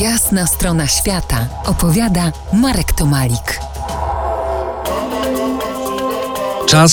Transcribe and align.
Jasna 0.00 0.46
strona 0.46 0.86
świata 0.86 1.48
opowiada 1.64 2.32
Marek 2.52 2.92
Tomalik. 2.92 3.60
Czas 6.66 6.92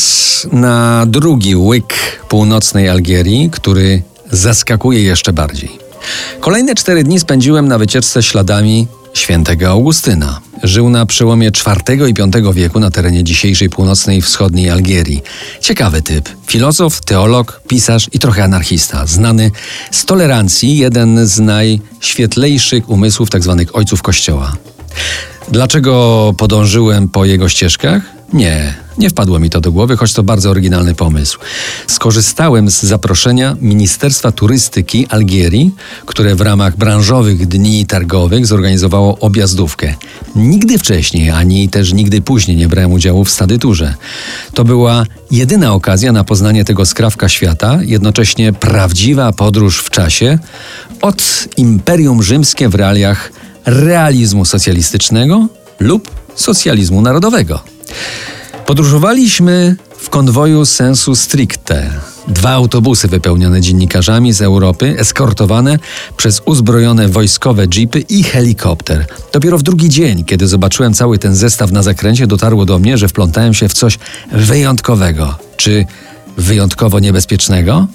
na 0.51 1.05
drugi 1.07 1.55
łyk 1.55 1.93
północnej 2.29 2.89
Algierii, 2.89 3.49
który 3.49 4.01
zaskakuje 4.31 5.03
jeszcze 5.03 5.33
bardziej. 5.33 5.79
Kolejne 6.39 6.75
cztery 6.75 7.03
dni 7.03 7.19
spędziłem 7.19 7.67
na 7.67 7.77
wycieczce 7.77 8.23
śladami 8.23 8.87
świętego 9.17 9.69
Augustyna. 9.69 10.41
Żył 10.63 10.89
na 10.89 11.05
przełomie 11.05 11.47
IV 11.47 12.09
i 12.09 12.13
V 12.13 12.53
wieku 12.53 12.79
na 12.79 12.91
terenie 12.91 13.23
dzisiejszej 13.23 13.69
północnej 13.69 14.17
i 14.17 14.21
wschodniej 14.21 14.69
Algierii. 14.69 15.23
Ciekawy 15.61 16.01
typ. 16.01 16.29
Filozof, 16.47 17.01
teolog, 17.01 17.61
pisarz 17.67 18.09
i 18.13 18.19
trochę 18.19 18.43
anarchista. 18.43 19.05
Znany 19.05 19.51
z 19.91 20.05
tolerancji, 20.05 20.77
jeden 20.77 21.27
z 21.27 21.39
najświetlejszych 21.39 22.89
umysłów 22.89 23.29
tzw. 23.29 23.55
Tak 23.57 23.75
ojców 23.75 24.01
Kościoła. 24.01 24.53
Dlaczego 25.51 26.33
podążyłem 26.37 27.09
po 27.09 27.25
jego 27.25 27.49
ścieżkach? 27.49 28.01
Nie, 28.33 28.73
nie 28.97 29.09
wpadło 29.09 29.39
mi 29.39 29.49
to 29.49 29.61
do 29.61 29.71
głowy, 29.71 29.97
choć 29.97 30.13
to 30.13 30.23
bardzo 30.23 30.49
oryginalny 30.49 30.95
pomysł. 30.95 31.39
Skorzystałem 31.87 32.71
z 32.71 32.83
zaproszenia 32.83 33.57
Ministerstwa 33.61 34.31
Turystyki 34.31 35.07
Algierii, 35.07 35.71
które 36.05 36.35
w 36.35 36.41
ramach 36.41 36.77
branżowych 36.77 37.47
dni 37.47 37.85
targowych 37.85 38.45
zorganizowało 38.45 39.19
objazdówkę. 39.19 39.93
Nigdy 40.35 40.77
wcześniej, 40.77 41.29
ani 41.29 41.69
też 41.69 41.93
nigdy 41.93 42.21
później 42.21 42.57
nie 42.57 42.67
brałem 42.67 42.91
udziału 42.91 43.25
w 43.25 43.31
stadyturze. 43.31 43.93
To 44.53 44.63
była 44.63 45.05
jedyna 45.31 45.73
okazja 45.73 46.11
na 46.11 46.23
poznanie 46.23 46.65
tego 46.65 46.85
skrawka 46.85 47.29
świata, 47.29 47.79
jednocześnie 47.81 48.53
prawdziwa 48.53 49.33
podróż 49.33 49.79
w 49.79 49.89
czasie 49.89 50.39
od 51.01 51.47
Imperium 51.57 52.23
Rzymskie 52.23 52.69
w 52.69 52.75
realiach 52.75 53.31
realizmu 53.65 54.45
socjalistycznego 54.45 55.47
lub 55.79 56.11
socjalizmu 56.35 57.01
narodowego. 57.01 57.59
Podróżowaliśmy 58.65 59.75
w 59.97 60.09
konwoju 60.09 60.65
sensu 60.65 61.15
stricte. 61.15 61.89
Dwa 62.27 62.49
autobusy 62.49 63.07
wypełnione 63.07 63.61
dziennikarzami 63.61 64.33
z 64.33 64.41
Europy, 64.41 64.95
eskortowane 64.99 65.79
przez 66.17 66.41
uzbrojone 66.45 67.07
wojskowe 67.07 67.65
jeepy 67.75 67.99
i 67.99 68.23
helikopter. 68.23 69.05
Dopiero 69.33 69.57
w 69.57 69.63
drugi 69.63 69.89
dzień, 69.89 70.23
kiedy 70.23 70.47
zobaczyłem 70.47 70.93
cały 70.93 71.19
ten 71.19 71.35
zestaw 71.35 71.71
na 71.71 71.83
zakręcie, 71.83 72.27
dotarło 72.27 72.65
do 72.65 72.79
mnie, 72.79 72.97
że 72.97 73.07
wplątałem 73.07 73.53
się 73.53 73.69
w 73.69 73.73
coś 73.73 73.99
wyjątkowego. 74.31 75.35
Czy 75.57 75.85
wyjątkowo 76.37 76.99
niebezpiecznego? 76.99 77.87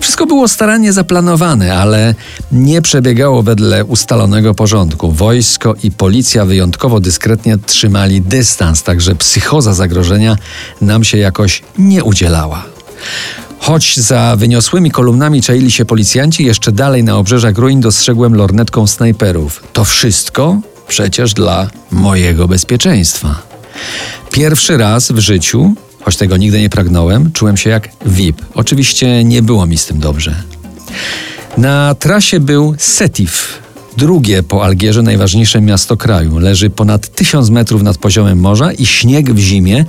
Wszystko 0.00 0.26
było 0.26 0.48
starannie 0.48 0.92
zaplanowane, 0.92 1.74
ale 1.74 2.14
nie 2.52 2.82
przebiegało 2.82 3.42
wedle 3.42 3.84
ustalonego 3.84 4.54
porządku. 4.54 5.12
Wojsko 5.12 5.74
i 5.82 5.90
policja 5.90 6.44
wyjątkowo 6.44 7.00
dyskretnie 7.00 7.58
trzymali 7.58 8.22
dystans, 8.22 8.82
także 8.82 9.14
psychoza 9.14 9.74
zagrożenia 9.74 10.36
nam 10.80 11.04
się 11.04 11.18
jakoś 11.18 11.62
nie 11.78 12.04
udzielała. 12.04 12.64
Choć 13.58 13.96
za 13.96 14.36
wyniosłymi 14.36 14.90
kolumnami 14.90 15.42
czaili 15.42 15.70
się 15.70 15.84
policjanci, 15.84 16.44
jeszcze 16.44 16.72
dalej 16.72 17.04
na 17.04 17.16
obrzeżach 17.16 17.58
ruin 17.58 17.80
dostrzegłem 17.80 18.34
lornetką 18.34 18.86
snajperów. 18.86 19.62
To 19.72 19.84
wszystko 19.84 20.60
przecież 20.88 21.34
dla 21.34 21.70
mojego 21.90 22.48
bezpieczeństwa. 22.48 23.42
Pierwszy 24.30 24.76
raz 24.76 25.12
w 25.12 25.18
życiu 25.18 25.74
Choć 26.04 26.16
tego 26.16 26.36
nigdy 26.36 26.60
nie 26.60 26.70
pragnąłem, 26.70 27.32
czułem 27.32 27.56
się 27.56 27.70
jak 27.70 27.88
VIP. 28.06 28.42
Oczywiście 28.54 29.24
nie 29.24 29.42
było 29.42 29.66
mi 29.66 29.78
z 29.78 29.86
tym 29.86 29.98
dobrze. 30.00 30.34
Na 31.58 31.94
trasie 31.94 32.40
był 32.40 32.74
Setif, 32.78 33.58
drugie 33.96 34.42
po 34.42 34.64
Algierze 34.64 35.02
najważniejsze 35.02 35.60
miasto 35.60 35.96
kraju. 35.96 36.38
Leży 36.38 36.70
ponad 36.70 37.08
tysiąc 37.08 37.50
metrów 37.50 37.82
nad 37.82 37.98
poziomem 37.98 38.40
morza 38.40 38.72
i 38.72 38.86
śnieg 38.86 39.32
w 39.32 39.38
zimie 39.38 39.84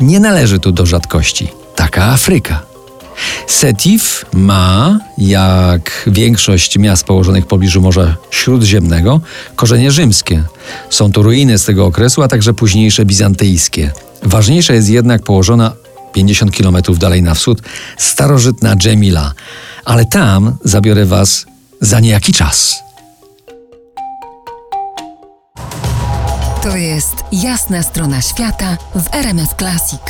nie 0.00 0.20
należy 0.20 0.58
tu 0.58 0.72
do 0.72 0.86
rzadkości. 0.86 1.48
Taka 1.76 2.04
Afryka. 2.04 2.75
Setif 3.46 4.24
ma, 4.32 4.98
jak 5.18 6.02
większość 6.06 6.78
miast 6.78 7.04
położonych 7.04 7.44
w 7.44 7.46
pobliżu 7.46 7.80
Morza 7.80 8.16
Śródziemnego, 8.30 9.20
korzenie 9.56 9.90
rzymskie. 9.90 10.42
Są 10.90 11.12
to 11.12 11.22
ruiny 11.22 11.58
z 11.58 11.64
tego 11.64 11.86
okresu, 11.86 12.22
a 12.22 12.28
także 12.28 12.54
późniejsze 12.54 13.04
bizantyjskie. 13.04 13.90
Ważniejsza 14.22 14.74
jest 14.74 14.88
jednak 14.88 15.22
położona 15.22 15.72
50 16.12 16.56
km 16.56 16.76
dalej 16.98 17.22
na 17.22 17.34
wschód 17.34 17.62
starożytna 17.98 18.76
Dżemila, 18.76 19.32
ale 19.84 20.04
tam 20.04 20.56
zabiorę 20.64 21.06
Was 21.06 21.46
za 21.80 22.00
niejaki 22.00 22.32
czas. 22.32 22.86
To 26.62 26.76
jest 26.76 27.14
jasna 27.32 27.82
strona 27.82 28.22
świata 28.22 28.76
w 28.94 29.14
RMS 29.14 29.48
Classic. 29.58 30.00